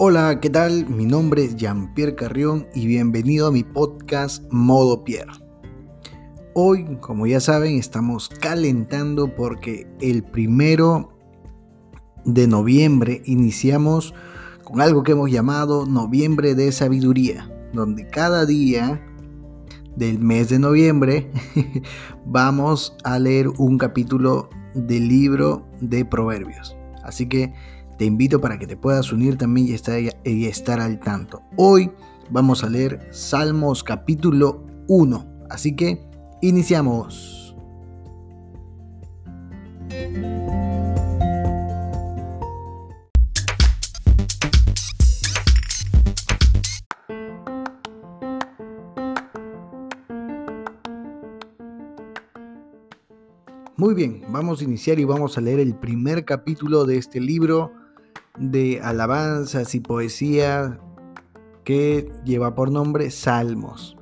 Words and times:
Hola, 0.00 0.38
¿qué 0.40 0.48
tal? 0.48 0.88
Mi 0.88 1.06
nombre 1.06 1.42
es 1.42 1.56
Jean-Pierre 1.56 2.14
Carrión 2.14 2.68
y 2.72 2.86
bienvenido 2.86 3.48
a 3.48 3.50
mi 3.50 3.64
podcast 3.64 4.44
Modo 4.52 5.02
Pierre. 5.02 5.32
Hoy, 6.54 6.98
como 7.00 7.26
ya 7.26 7.40
saben, 7.40 7.74
estamos 7.74 8.28
calentando 8.28 9.34
porque 9.34 9.88
el 10.00 10.22
primero 10.22 11.18
de 12.24 12.46
noviembre 12.46 13.22
iniciamos 13.24 14.14
con 14.62 14.80
algo 14.80 15.02
que 15.02 15.12
hemos 15.12 15.32
llamado 15.32 15.84
Noviembre 15.84 16.54
de 16.54 16.70
Sabiduría, 16.70 17.52
donde 17.72 18.06
cada 18.06 18.46
día 18.46 19.04
del 19.96 20.20
mes 20.20 20.48
de 20.48 20.60
noviembre 20.60 21.28
vamos 22.24 22.96
a 23.02 23.18
leer 23.18 23.48
un 23.48 23.78
capítulo 23.78 24.48
del 24.74 25.08
libro 25.08 25.66
de 25.80 26.04
Proverbios. 26.04 26.76
Así 27.02 27.28
que 27.28 27.52
te 27.98 28.04
invito 28.04 28.40
para 28.40 28.58
que 28.58 28.66
te 28.66 28.76
puedas 28.76 29.12
unir 29.12 29.36
también 29.36 29.66
y 29.66 29.72
estar, 29.72 29.98
y 30.24 30.46
estar 30.46 30.80
al 30.80 31.00
tanto. 31.00 31.42
Hoy 31.56 31.90
vamos 32.30 32.62
a 32.62 32.70
leer 32.70 33.08
Salmos 33.10 33.82
capítulo 33.82 34.64
1. 34.86 35.46
Así 35.50 35.74
que 35.74 36.00
iniciamos. 36.40 37.34
Muy 53.76 53.94
bien, 53.94 54.22
vamos 54.30 54.60
a 54.60 54.64
iniciar 54.64 54.98
y 55.00 55.04
vamos 55.04 55.36
a 55.36 55.40
leer 55.40 55.60
el 55.60 55.74
primer 55.74 56.24
capítulo 56.24 56.84
de 56.84 56.96
este 56.96 57.20
libro 57.20 57.72
de 58.38 58.80
alabanzas 58.82 59.74
y 59.74 59.80
poesía 59.80 60.80
que 61.64 62.10
lleva 62.24 62.54
por 62.54 62.70
nombre 62.70 63.10
Salmos. 63.10 63.96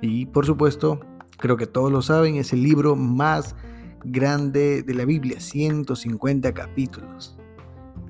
Y 0.00 0.26
por 0.26 0.46
supuesto, 0.46 1.00
creo 1.38 1.56
que 1.56 1.66
todos 1.66 1.92
lo 1.92 2.02
saben, 2.02 2.36
es 2.36 2.52
el 2.52 2.62
libro 2.62 2.96
más 2.96 3.54
grande 4.04 4.82
de 4.82 4.94
la 4.94 5.04
Biblia, 5.04 5.40
150 5.40 6.52
capítulos. 6.52 7.38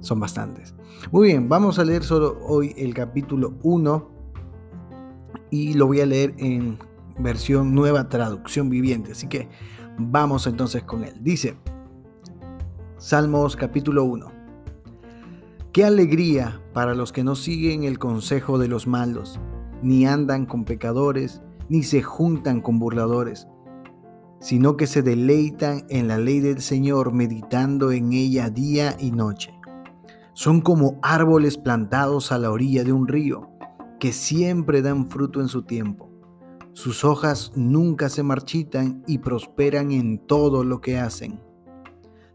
Son 0.00 0.18
bastantes. 0.18 0.74
Muy 1.10 1.28
bien, 1.28 1.48
vamos 1.48 1.78
a 1.78 1.84
leer 1.84 2.02
solo 2.02 2.38
hoy 2.42 2.74
el 2.76 2.94
capítulo 2.94 3.54
1 3.62 4.10
y 5.50 5.74
lo 5.74 5.86
voy 5.86 6.00
a 6.00 6.06
leer 6.06 6.34
en 6.38 6.78
versión 7.18 7.74
nueva 7.74 8.08
traducción 8.08 8.70
viviente. 8.70 9.12
Así 9.12 9.28
que 9.28 9.48
vamos 9.98 10.46
entonces 10.46 10.82
con 10.82 11.04
él. 11.04 11.14
Dice, 11.20 11.56
Salmos 12.96 13.56
capítulo 13.56 14.04
1. 14.04 14.41
Qué 15.72 15.86
alegría 15.86 16.60
para 16.74 16.94
los 16.94 17.12
que 17.12 17.24
no 17.24 17.34
siguen 17.34 17.84
el 17.84 17.98
consejo 17.98 18.58
de 18.58 18.68
los 18.68 18.86
malos, 18.86 19.40
ni 19.82 20.04
andan 20.04 20.44
con 20.44 20.66
pecadores, 20.66 21.40
ni 21.70 21.82
se 21.82 22.02
juntan 22.02 22.60
con 22.60 22.78
burladores, 22.78 23.48
sino 24.38 24.76
que 24.76 24.86
se 24.86 25.00
deleitan 25.00 25.86
en 25.88 26.08
la 26.08 26.18
ley 26.18 26.40
del 26.40 26.60
Señor, 26.60 27.14
meditando 27.14 27.90
en 27.90 28.12
ella 28.12 28.50
día 28.50 28.98
y 29.00 29.12
noche. 29.12 29.58
Son 30.34 30.60
como 30.60 30.98
árboles 31.00 31.56
plantados 31.56 32.32
a 32.32 32.38
la 32.38 32.50
orilla 32.50 32.84
de 32.84 32.92
un 32.92 33.08
río, 33.08 33.48
que 33.98 34.12
siempre 34.12 34.82
dan 34.82 35.08
fruto 35.08 35.40
en 35.40 35.48
su 35.48 35.62
tiempo. 35.62 36.10
Sus 36.74 37.02
hojas 37.02 37.50
nunca 37.56 38.10
se 38.10 38.22
marchitan 38.22 39.02
y 39.06 39.18
prosperan 39.18 39.90
en 39.90 40.18
todo 40.18 40.64
lo 40.64 40.82
que 40.82 40.98
hacen. 40.98 41.40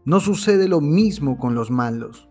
No 0.04 0.18
sucede 0.18 0.66
lo 0.66 0.80
mismo 0.80 1.38
con 1.38 1.54
los 1.54 1.70
malos 1.70 2.27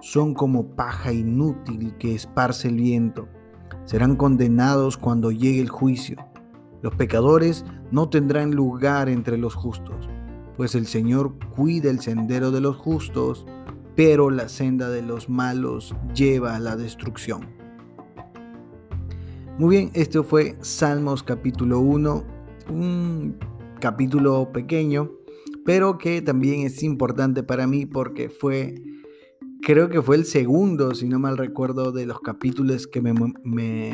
son 0.00 0.34
como 0.34 0.74
paja 0.74 1.12
inútil 1.12 1.94
que 1.98 2.14
esparce 2.14 2.68
el 2.68 2.76
viento. 2.76 3.28
Serán 3.84 4.16
condenados 4.16 4.96
cuando 4.96 5.30
llegue 5.32 5.60
el 5.60 5.68
juicio. 5.68 6.16
Los 6.82 6.94
pecadores 6.94 7.64
no 7.90 8.08
tendrán 8.08 8.52
lugar 8.52 9.08
entre 9.08 9.38
los 9.38 9.54
justos, 9.54 10.08
pues 10.56 10.74
el 10.74 10.86
Señor 10.86 11.34
cuida 11.56 11.90
el 11.90 12.00
sendero 12.00 12.50
de 12.50 12.60
los 12.60 12.76
justos, 12.76 13.46
pero 13.96 14.30
la 14.30 14.48
senda 14.48 14.90
de 14.90 15.02
los 15.02 15.28
malos 15.28 15.94
lleva 16.14 16.54
a 16.54 16.60
la 16.60 16.76
destrucción. 16.76 17.46
Muy 19.58 19.76
bien, 19.76 19.90
esto 19.94 20.22
fue 20.22 20.56
Salmos 20.60 21.24
capítulo 21.24 21.80
1, 21.80 22.24
un 22.70 23.36
capítulo 23.80 24.52
pequeño, 24.52 25.10
pero 25.64 25.98
que 25.98 26.22
también 26.22 26.60
es 26.60 26.84
importante 26.84 27.42
para 27.42 27.66
mí 27.66 27.84
porque 27.84 28.28
fue 28.28 28.76
creo 29.68 29.90
que 29.90 30.00
fue 30.00 30.16
el 30.16 30.24
segundo, 30.24 30.94
si 30.94 31.10
no 31.10 31.18
mal 31.18 31.36
recuerdo, 31.36 31.92
de 31.92 32.06
los 32.06 32.20
capítulos 32.20 32.86
que 32.86 33.02
me, 33.02 33.12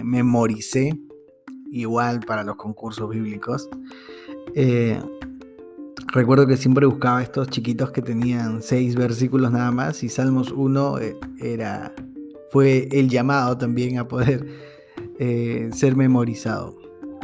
memoricé, 0.04 0.96
igual 1.68 2.20
para 2.20 2.44
los 2.44 2.54
concursos 2.54 3.10
bíblicos. 3.10 3.68
Eh, 4.54 5.02
recuerdo 6.12 6.46
que 6.46 6.56
siempre 6.56 6.86
buscaba 6.86 7.24
estos 7.24 7.48
chiquitos 7.48 7.90
que 7.90 8.02
tenían 8.02 8.62
seis 8.62 8.94
versículos 8.94 9.50
nada 9.50 9.72
más 9.72 10.04
y 10.04 10.08
Salmos 10.10 10.52
1 10.52 10.98
eh, 11.00 11.16
era, 11.40 11.92
fue 12.52 12.86
el 12.92 13.08
llamado 13.08 13.58
también 13.58 13.98
a 13.98 14.06
poder 14.06 14.46
eh, 15.18 15.70
ser 15.72 15.96
memorizado. 15.96 16.78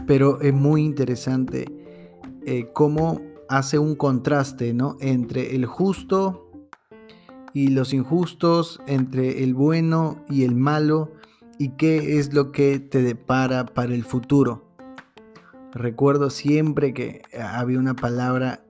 Pero 0.08 0.40
es 0.40 0.52
muy 0.52 0.82
interesante 0.82 1.66
cómo 2.72 3.20
hace 3.48 3.78
un 3.78 3.94
contraste 3.94 4.74
¿no? 4.74 4.96
entre 4.98 5.54
el 5.54 5.66
justo 5.66 6.49
y 7.52 7.68
los 7.68 7.92
injustos, 7.92 8.80
entre 8.86 9.42
el 9.42 9.54
bueno 9.54 10.24
y 10.28 10.44
el 10.44 10.54
malo, 10.54 11.12
y 11.58 11.70
qué 11.70 12.18
es 12.18 12.32
lo 12.32 12.52
que 12.52 12.78
te 12.78 13.02
depara 13.02 13.66
para 13.66 13.94
el 13.94 14.04
futuro. 14.04 14.64
Recuerdo 15.72 16.30
siempre 16.30 16.92
que 16.94 17.22
había 17.40 17.78
una 17.78 17.94
palabra 17.94 18.64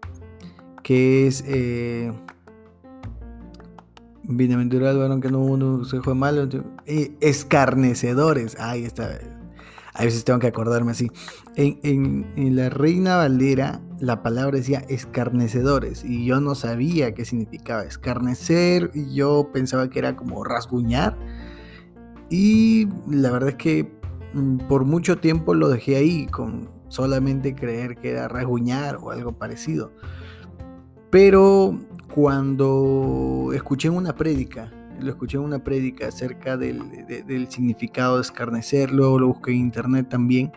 que 0.82 1.26
es 1.26 1.44
eh, 1.46 2.12
bienaventurado 4.24 4.92
el 4.92 4.98
varón 4.98 5.20
que 5.20 5.30
no 5.30 5.40
uno 5.40 5.84
se 5.84 6.00
fue 6.00 6.14
malo, 6.14 6.48
escarnecedores. 6.86 8.58
Ahí 8.58 8.84
está. 8.84 9.39
A 9.94 10.04
veces 10.04 10.24
tengo 10.24 10.38
que 10.38 10.46
acordarme 10.46 10.92
así. 10.92 11.10
En, 11.56 12.56
la 12.56 12.70
Reina 12.70 13.16
Valera 13.16 13.80
la 13.98 14.22
palabra 14.22 14.56
decía 14.56 14.84
escarnecedores 14.88 16.04
y 16.04 16.24
yo 16.24 16.40
no 16.40 16.54
sabía 16.54 17.12
qué 17.12 17.24
significaba 17.24 17.82
escarnecer. 17.82 18.90
Y 18.94 19.14
yo 19.14 19.50
pensaba 19.52 19.90
que 19.90 19.98
era 19.98 20.16
como 20.16 20.44
rasguñar. 20.44 21.18
Y 22.30 22.88
la 23.08 23.30
verdad 23.30 23.50
es 23.50 23.56
que 23.56 23.92
mm, 24.34 24.58
por 24.68 24.84
mucho 24.84 25.18
tiempo 25.18 25.54
lo 25.54 25.68
dejé 25.68 25.96
ahí 25.96 26.26
con 26.26 26.70
solamente 26.88 27.54
creer 27.54 27.96
que 27.96 28.10
era 28.10 28.28
rasguñar 28.28 28.96
o 28.96 29.10
algo 29.10 29.32
parecido. 29.32 29.92
Pero 31.10 31.76
cuando 32.14 33.50
escuché 33.52 33.90
una 33.90 34.14
prédica 34.14 34.72
lo 35.02 35.10
escuché 35.10 35.36
en 35.36 35.44
una 35.44 35.62
prédica 35.62 36.08
acerca 36.08 36.56
del, 36.56 36.80
significado 37.48 38.16
de 38.16 38.22
escarnecer, 38.22 38.90
luego 38.92 39.18
lo 39.18 39.28
busqué 39.28 39.52
en 39.52 39.58
internet 39.58 40.08
también. 40.08 40.52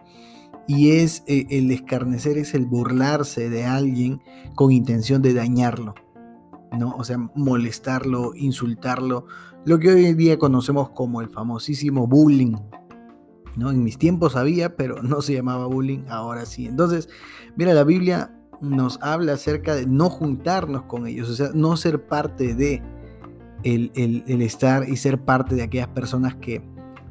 Y 0.67 0.91
es 0.91 1.23
eh, 1.27 1.45
el 1.49 1.71
escarnecer 1.71 2.37
es 2.37 2.53
el 2.53 2.65
burlarse 2.65 3.49
de 3.49 3.65
alguien 3.65 4.21
con 4.55 4.71
intención 4.71 5.21
de 5.21 5.33
dañarlo, 5.33 5.93
¿no? 6.71 6.95
O 6.97 7.03
sea, 7.03 7.17
molestarlo, 7.35 8.33
insultarlo, 8.35 9.25
lo 9.65 9.79
que 9.79 9.91
hoy 9.91 10.05
en 10.05 10.17
día 10.17 10.37
conocemos 10.37 10.89
como 10.89 11.21
el 11.21 11.29
famosísimo 11.29 12.07
bullying, 12.07 12.55
¿no? 13.55 13.71
En 13.71 13.83
mis 13.83 13.97
tiempos 13.97 14.35
había, 14.35 14.75
pero 14.75 15.03
no 15.03 15.21
se 15.21 15.33
llamaba 15.33 15.67
bullying, 15.67 16.05
ahora 16.09 16.45
sí. 16.45 16.65
Entonces, 16.65 17.09
mira, 17.55 17.73
la 17.73 17.83
Biblia 17.83 18.33
nos 18.61 18.99
habla 19.01 19.33
acerca 19.33 19.75
de 19.75 19.85
no 19.85 20.09
juntarnos 20.09 20.83
con 20.83 21.07
ellos, 21.07 21.29
o 21.29 21.33
sea, 21.33 21.49
no 21.53 21.75
ser 21.77 22.07
parte 22.07 22.55
de, 22.55 22.81
el, 23.63 24.41
estar 24.41 24.87
y 24.87 24.97
ser 24.97 25.19
parte 25.19 25.55
de 25.55 25.63
aquellas 25.63 25.87
personas 25.89 26.35
que 26.35 26.61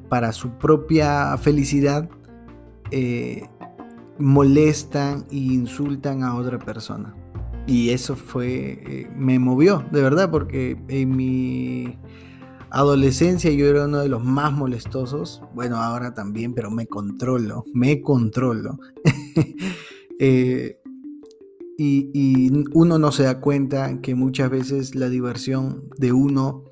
para 0.09 0.33
su 0.33 0.51
propia 0.59 1.37
felicidad 1.39 2.09
eh, 2.91 3.49
molestan 4.19 5.25
e 5.31 5.37
insultan 5.37 6.23
a 6.23 6.35
otra 6.35 6.59
persona. 6.59 7.15
Y 7.67 7.91
eso 7.91 8.17
fue, 8.17 8.83
eh, 8.87 9.11
me 9.17 9.39
movió, 9.39 9.85
de 9.93 10.03
verdad, 10.03 10.31
porque 10.31 10.77
en 10.89 11.17
mi 11.17 11.99
adolescencia 12.71 13.51
yo 13.53 13.67
era 13.67 13.85
uno 13.85 13.99
de 13.99 14.09
los 14.09 14.25
más 14.25 14.53
molestosos. 14.53 15.43
Bueno, 15.55 15.77
ahora 15.77 16.13
también, 16.15 16.55
pero 16.55 16.71
me 16.71 16.87
controlo, 16.87 17.65
me 17.73 18.01
controlo. 18.01 18.79
eh, 20.19 20.81
y, 21.82 22.64
uno 22.75 22.99
no 22.99 23.12
se 23.12 23.25
da 23.25 23.40
cuenta 23.40 24.00
que 24.00 24.14
muchas 24.14 24.50
veces 24.50 24.94
la 24.94 25.08
diversión 25.08 25.88
de 25.99 26.12
uno 26.12 26.64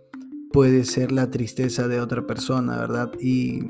puede 0.53 0.85
ser 0.85 1.13
la 1.13 1.31
tristeza 1.31 1.89
de 1.89 2.01
otra 2.01 2.27
persona, 2.27 2.77
¿verdad? 2.77 3.13
Y 3.21 3.67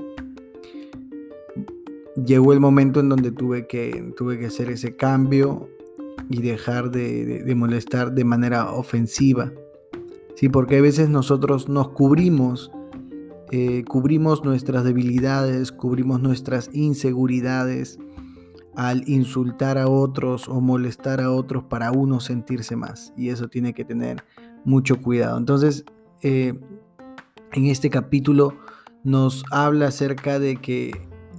llegó 2.27 2.53
el 2.53 2.61
momento 2.61 3.01
en 3.01 3.09
donde 3.09 3.33
tuve 3.33 3.67
que, 3.67 4.13
tuve 4.17 4.39
que 4.39 4.47
hacer 4.47 4.71
ese 4.71 4.97
cambio 4.97 5.69
y 6.29 6.43
dejar 6.43 6.91
de, 6.91 7.55
molestar 7.57 8.13
de 8.13 8.25
manera 8.25 8.73
ofensiva. 8.73 9.53
Sí, 10.37 10.49
porque 10.49 10.77
a 10.77 10.83
veces 10.83 11.09
nosotros 11.09 11.69
nos 11.69 11.91
cubrimos 11.91 12.71
eh, 13.53 13.83
cubrimos 13.85 14.45
nuestras 14.45 14.85
debilidades, 14.85 15.73
cubrimos 15.73 16.23
nuestras 16.23 16.71
inseguridades 16.73 17.99
al 18.81 19.07
insultar 19.07 19.77
a 19.77 19.89
otros 19.89 20.49
o 20.49 20.59
molestar 20.63 21.21
a 21.21 21.31
otros 21.31 21.65
para 21.65 21.93
uno 21.93 22.19
sentirse 22.19 22.77
más. 22.77 23.13
Y 23.15 23.29
eso 23.29 23.49
tiene 23.49 23.75
que 23.75 23.85
tener 23.85 24.25
mucho 24.65 25.03
cuidado. 25.03 25.37
Entonces, 25.37 25.85
eh, 26.23 26.59
en 27.53 27.67
este 27.67 27.91
capítulo 27.91 28.57
nos 29.05 29.45
habla 29.51 29.89
acerca 29.89 30.39
de 30.39 30.57
que 30.57 30.93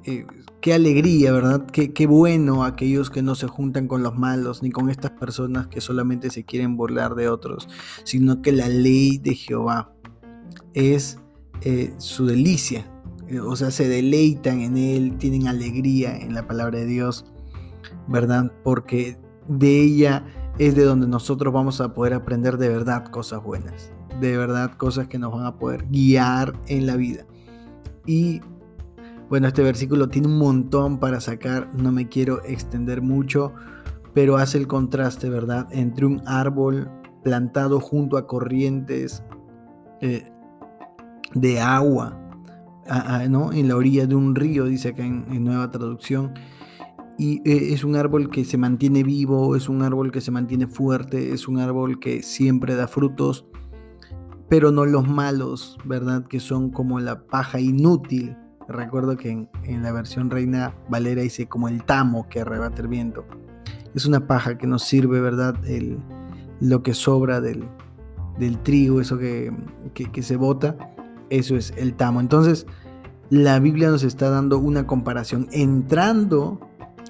eh, 0.06 0.28
qué 0.62 0.76
alegría, 0.76 1.32
¿verdad? 1.32 1.66
Qué, 1.66 1.94
qué, 1.94 2.06
bueno 2.06 2.64
aquellos 2.64 3.10
que 3.10 3.24
no 3.24 3.34
se 3.34 3.48
juntan 3.48 3.88
con 3.88 4.04
los 4.04 4.16
malos, 4.16 4.62
ni 4.62 4.70
con 4.70 4.92
estas 4.92 5.10
personas 5.10 5.66
que 5.66 5.82
solamente 5.82 6.30
se 6.30 6.44
quieren 6.44 6.78
burlar 6.78 7.16
de 7.16 7.28
otros, 7.28 7.68
sino 8.04 8.44
que 8.44 8.52
la 8.52 8.70
ley 8.70 9.18
de 9.18 9.34
Jehová 9.34 9.92
es 10.76 11.18
eh, 11.64 11.92
su 11.98 12.28
delicia. 12.28 12.86
O 13.40 13.56
sea, 13.56 13.72
se 13.72 13.88
deleitan 13.88 14.62
en 14.62 14.78
él, 14.78 15.18
tienen 15.18 15.48
alegría 15.48 16.18
en 16.18 16.34
la 16.34 16.48
palabra 16.48 16.80
de 16.80 16.86
Dios, 16.86 17.26
¿verdad? 18.08 18.52
Porque 18.64 19.18
de 19.48 19.82
ella 19.82 20.26
es 20.58 20.76
de 20.76 20.84
donde 20.84 21.08
nosotros 21.08 21.54
vamos 21.54 21.82
a 21.82 21.94
poder 21.94 22.14
aprender 22.14 22.58
de 22.58 22.70
verdad 22.70 23.06
cosas 23.06 23.44
buenas, 23.44 23.92
de 24.20 24.38
verdad 24.38 24.72
cosas 24.78 25.08
que 25.08 25.18
nos 25.18 25.32
van 25.32 25.46
a 25.46 25.58
poder 25.58 25.86
guiar 25.90 26.54
en 26.68 26.86
la 26.86 26.96
vida. 26.96 27.26
Y 28.06 28.42
bueno, 29.30 29.48
este 29.48 29.64
versículo 29.64 30.10
tiene 30.10 30.28
un 30.28 30.38
montón 30.38 31.00
para 31.00 31.22
sacar, 31.22 31.70
no 31.74 31.92
me 31.92 32.10
quiero 32.10 32.44
extender 32.44 33.02
mucho, 33.02 33.54
pero 34.14 34.38
hace 34.38 34.58
el 34.58 34.68
contraste, 34.68 35.30
¿verdad?, 35.30 35.68
entre 35.72 36.06
un 36.06 36.22
árbol 36.26 36.92
plantado 37.24 37.80
junto 37.80 38.18
a 38.18 38.28
corrientes 38.28 39.24
eh, 40.02 40.30
de 41.34 41.62
agua, 41.62 42.21
¿no? 43.30 43.54
en 43.54 43.68
la 43.68 43.76
orilla 43.76 44.08
de 44.08 44.16
un 44.16 44.36
río, 44.36 44.66
dice 44.66 44.90
acá 44.90 45.06
en, 45.06 45.44
nueva 45.44 45.70
traducción. 45.70 46.34
Y 47.18 47.38
eh, 47.50 47.74
es 47.74 47.84
un 47.84 47.96
árbol 47.96 48.30
que 48.30 48.46
se 48.46 48.58
mantiene 48.58 49.04
vivo, 49.04 49.56
es 49.56 49.70
un 49.70 49.84
árbol 49.84 50.12
que 50.12 50.22
se 50.22 50.32
mantiene 50.32 50.68
fuerte, 50.68 51.34
es 51.34 51.48
un 51.48 51.60
árbol 51.60 52.00
que 52.00 52.24
siempre 52.24 52.76
da 52.76 52.88
frutos, 52.88 53.46
pero 54.50 54.72
no 54.72 54.86
los 54.86 55.08
malos, 55.08 55.78
¿verdad? 55.86 56.26
Que 56.26 56.40
son 56.40 56.72
como 56.72 57.00
la 57.00 57.28
paja 57.28 57.60
inútil 57.60 58.36
Recuerdo 58.72 59.18
que 59.18 59.48
en, 59.64 59.84
la 59.84 59.92
versión 59.92 60.30
Reina 60.30 60.74
Valera 60.90 61.22
dice 61.22 61.48
como 61.48 61.68
el 61.68 61.84
tamo 61.84 62.28
que 62.30 62.42
arrebata 62.42 62.82
el 62.82 62.88
viento. 62.88 63.26
Es 63.94 64.06
una 64.06 64.28
paja 64.28 64.58
que 64.58 64.68
nos 64.68 64.84
sirve, 64.84 65.20
¿verdad? 65.20 65.56
El, 65.66 66.00
lo 66.60 66.82
que 66.82 66.94
sobra 66.94 67.42
del, 67.42 67.68
trigo, 68.64 69.02
eso 69.02 69.18
que, 69.18 69.54
que 69.94 70.24
se 70.24 70.38
bota, 70.38 70.78
eso 71.32 71.56
es 71.56 71.74
el 71.78 71.96
tamo. 71.96 72.20
Entonces, 72.20 72.68
la 73.32 73.60
Biblia 73.60 73.90
nos 73.90 74.04
está 74.04 74.30
dando 74.30 74.60
una 74.60 74.86
comparación 74.86 75.48
entrando 75.52 76.60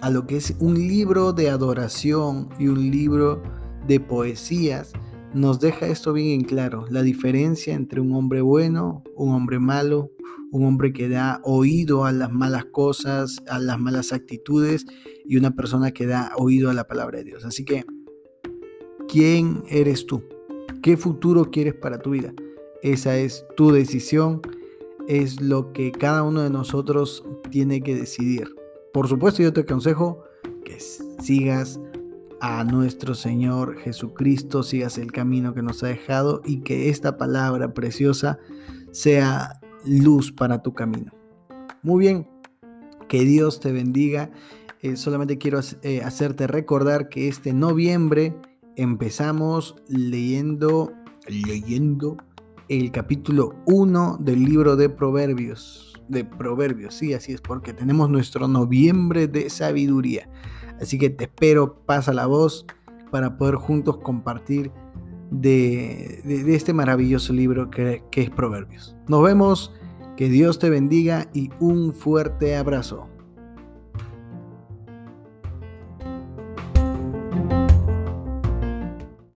a 0.01 0.09
lo 0.09 0.25
que 0.25 0.37
es 0.37 0.55
un 0.59 0.75
libro 0.75 1.33
de 1.33 1.49
adoración 1.49 2.47
y 2.57 2.67
un 2.67 2.89
libro 2.89 3.43
de 3.87 3.99
poesías 3.99 4.93
nos 5.33 5.59
deja 5.59 5.87
esto 5.87 6.11
bien 6.13 6.41
en 6.41 6.45
claro, 6.45 6.85
la 6.89 7.03
diferencia 7.03 7.73
entre 7.73 8.01
un 8.01 8.13
hombre 8.13 8.41
bueno, 8.41 9.03
un 9.15 9.33
hombre 9.33 9.59
malo, 9.59 10.11
un 10.51 10.65
hombre 10.65 10.91
que 10.91 11.07
da 11.07 11.39
oído 11.43 12.05
a 12.05 12.11
las 12.11 12.31
malas 12.31 12.65
cosas, 12.65 13.41
a 13.47 13.57
las 13.57 13.79
malas 13.79 14.11
actitudes 14.11 14.85
y 15.25 15.37
una 15.37 15.55
persona 15.55 15.91
que 15.91 16.05
da 16.05 16.33
oído 16.37 16.69
a 16.69 16.73
la 16.73 16.85
palabra 16.85 17.19
de 17.19 17.23
Dios. 17.23 17.45
Así 17.45 17.63
que, 17.63 17.85
¿quién 19.07 19.63
eres 19.69 20.05
tú? 20.05 20.21
¿Qué 20.81 20.97
futuro 20.97 21.49
quieres 21.49 21.75
para 21.75 21.99
tu 21.99 22.11
vida? 22.11 22.33
Esa 22.83 23.17
es 23.17 23.45
tu 23.55 23.71
decisión, 23.71 24.41
es 25.07 25.41
lo 25.41 25.71
que 25.71 25.91
cada 25.91 26.23
uno 26.23 26.41
de 26.41 26.49
nosotros 26.49 27.23
tiene 27.49 27.81
que 27.81 27.95
decidir. 27.95 28.55
Por 28.93 29.07
supuesto, 29.07 29.43
yo 29.43 29.53
te 29.53 29.61
aconsejo 29.61 30.23
que 30.65 30.79
sigas 30.79 31.79
a 32.41 32.63
nuestro 32.63 33.13
Señor 33.13 33.77
Jesucristo, 33.77 34.63
sigas 34.63 34.97
el 34.97 35.11
camino 35.11 35.53
que 35.53 35.61
nos 35.61 35.83
ha 35.83 35.87
dejado 35.87 36.41
y 36.43 36.61
que 36.61 36.89
esta 36.89 37.17
palabra 37.17 37.73
preciosa 37.73 38.39
sea 38.91 39.61
luz 39.85 40.31
para 40.31 40.63
tu 40.63 40.73
camino. 40.73 41.11
Muy 41.83 41.99
bien, 41.99 42.27
que 43.07 43.23
Dios 43.25 43.59
te 43.59 43.71
bendiga. 43.71 44.31
Eh, 44.81 44.97
solamente 44.97 45.37
quiero 45.37 45.59
eh, 45.83 46.01
hacerte 46.03 46.47
recordar 46.47 47.09
que 47.09 47.27
este 47.27 47.53
noviembre 47.53 48.35
empezamos 48.75 49.75
leyendo, 49.87 50.91
leyendo 51.27 52.17
el 52.79 52.89
capítulo 52.89 53.53
1 53.65 54.19
del 54.21 54.45
libro 54.45 54.77
de 54.77 54.87
Proverbios. 54.87 56.01
De 56.07 56.23
Proverbios, 56.23 56.93
sí, 56.93 57.13
así 57.13 57.33
es, 57.33 57.41
porque 57.41 57.73
tenemos 57.73 58.09
nuestro 58.09 58.47
noviembre 58.47 59.27
de 59.27 59.49
sabiduría. 59.49 60.29
Así 60.79 60.97
que 60.97 61.09
te 61.09 61.25
espero, 61.25 61.83
pasa 61.85 62.13
la 62.13 62.27
voz 62.27 62.65
para 63.11 63.37
poder 63.37 63.55
juntos 63.55 63.97
compartir 63.97 64.71
de, 65.31 66.21
este 66.47 66.71
maravilloso 66.71 67.33
libro 67.33 67.69
que, 67.69 68.03
que 68.09 68.21
es 68.21 68.29
Proverbios. 68.29 68.95
Nos 69.09 69.21
vemos, 69.21 69.73
que 70.15 70.29
Dios 70.29 70.57
te 70.57 70.69
bendiga 70.69 71.29
y 71.33 71.49
un 71.59 71.91
fuerte 71.91 72.55
abrazo. 72.55 73.09